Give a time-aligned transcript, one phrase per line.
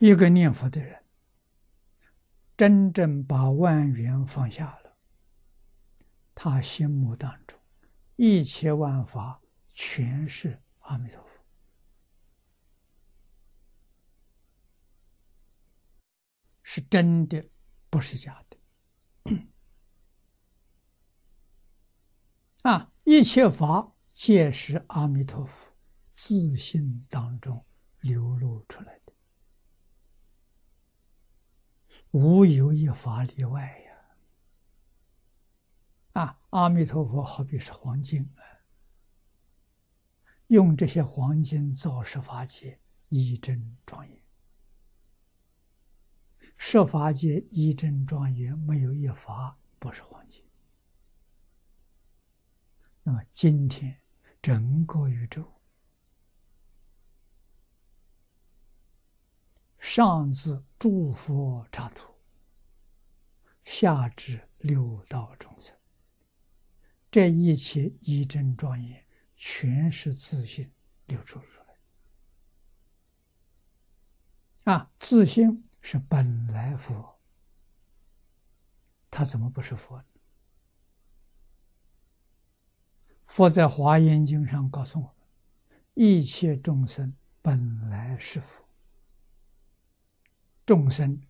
[0.00, 1.04] 一个念佛的人，
[2.56, 4.96] 真正把万缘放下了，
[6.34, 7.60] 他心目当中
[8.16, 9.42] 一切万法
[9.74, 11.28] 全是阿弥陀佛，
[16.62, 17.46] 是真的，
[17.90, 18.56] 不是假的。
[22.62, 25.70] 啊，一切法皆是阿弥陀佛
[26.14, 27.62] 自信当中
[28.00, 29.09] 流露出来的。
[32.12, 33.90] 无有一法例外呀！
[36.14, 38.42] 啊，阿弥陀佛好比是黄金啊，
[40.48, 44.20] 用这些黄金造设法界，一真庄严。
[46.56, 50.44] 设法界一真庄严，没有一法不是黄金。
[53.04, 54.00] 那么今天
[54.42, 55.59] 整个宇宙，
[59.92, 62.14] 上至诸佛刹土，
[63.64, 65.76] 下至六道众生，
[67.10, 70.70] 这一切一真庄严，全是自信
[71.06, 71.60] 流出出
[74.62, 74.72] 来。
[74.72, 77.18] 啊，自信是本来佛，
[79.10, 80.04] 他怎么不是佛呢？
[83.26, 85.14] 佛在华严经上告诉我们：
[85.94, 88.69] 一切众生本来是佛。
[90.70, 91.20] 众生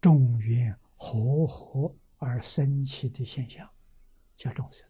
[0.00, 3.70] 众缘和合而生起的现象，
[4.38, 4.88] 叫众生。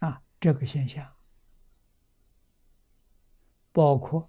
[0.00, 1.14] 啊，这个现象
[3.70, 4.28] 包括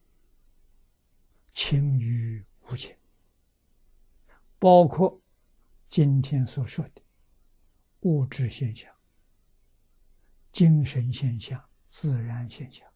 [1.51, 2.95] 情与无情，
[4.59, 5.19] 包括
[5.89, 7.01] 今天所说的
[8.01, 8.95] 物质现象、
[10.51, 12.87] 精神现象、自然现象。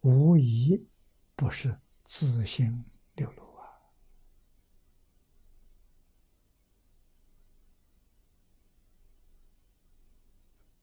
[0.00, 0.88] 无疑
[1.36, 2.84] 不是自行
[3.14, 3.68] 流露啊。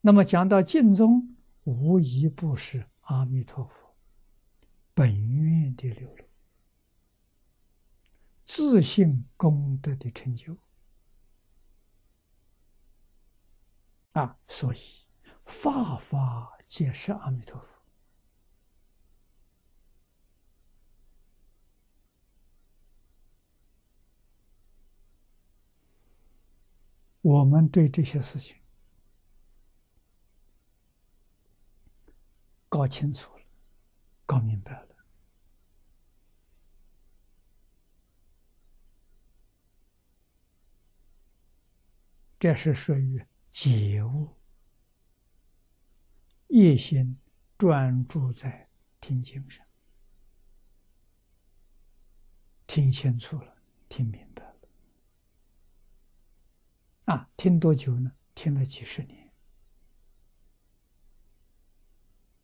[0.02, 3.96] 那么讲到净宗，无疑不是阿弥陀佛
[4.94, 6.26] 本愿的流露，
[8.46, 10.56] 自信功德的成就
[14.12, 14.38] 啊。
[14.48, 14.80] 所以
[15.46, 17.77] 法法皆是阿弥陀佛。
[27.28, 28.56] 我们对这些事情
[32.70, 33.44] 搞清楚了，
[34.26, 34.96] 搞明白了，
[42.40, 43.22] 这是属于
[43.52, 44.34] 觉悟，
[46.48, 47.20] 一心
[47.58, 48.70] 专注在
[49.02, 49.68] 听经上，
[52.66, 53.58] 听清楚了，
[53.90, 54.47] 听明白。
[57.08, 58.12] 啊，听多久呢？
[58.36, 59.32] 听了几十年，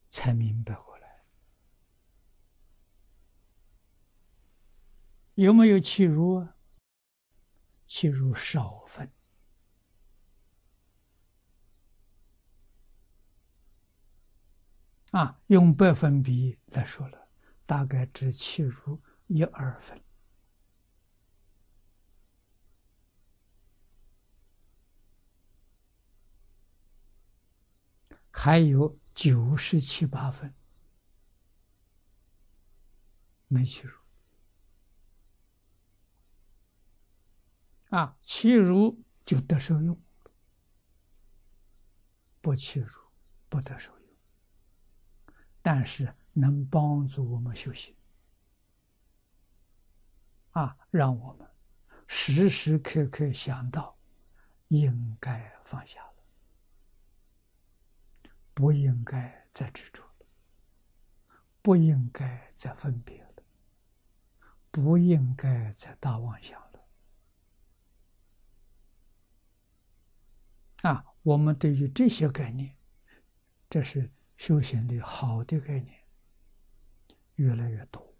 [0.09, 1.25] 才明白过来。
[5.33, 6.55] 有没有弃入啊？
[7.85, 9.11] 弃入少分。
[15.11, 17.27] 啊，用百分比来说了，
[17.65, 20.01] 大概只弃入一二分。
[28.43, 30.53] 还有九十七八分。
[33.47, 33.97] 没去入
[37.91, 39.97] 啊，去入就得受用，
[42.41, 43.01] 不去入
[43.47, 44.09] 不得受用，
[45.61, 47.95] 但是能帮助我们修行。
[50.51, 51.49] 啊，让我们
[52.07, 53.97] 时时刻刻想到
[54.67, 56.12] 应该放下。
[58.53, 60.27] 不应该再执着了，
[61.61, 63.43] 不应该再分别了，
[64.69, 66.87] 不应该再大妄想了。
[70.83, 72.77] 啊，我们对于这些概念，
[73.69, 76.03] 这是修行的好的概念，
[77.35, 78.13] 越来越多。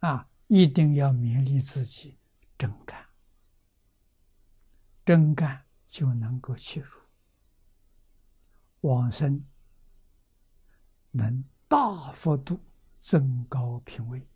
[0.00, 2.18] 啊，一定要勉励自己
[2.56, 3.06] 真干，
[5.04, 5.65] 真干。
[5.96, 6.88] 就能够切入
[8.82, 9.42] 往生，
[11.10, 12.60] 能大幅度
[12.98, 14.28] 增高品位。